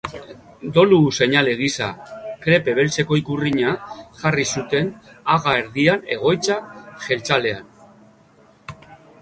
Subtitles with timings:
[0.75, 1.89] Dolu seinale gisa,
[2.45, 3.75] krepe beltzeko ikurriña
[4.23, 4.89] jarri zuten
[5.35, 6.59] haga erdian egoitza
[7.07, 7.71] jeltzalean.